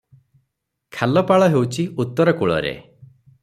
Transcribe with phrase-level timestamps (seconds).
[0.97, 2.73] ଖାଲପାଳ ହେଉଛି ଉତ୍ତର କୂଳରେ।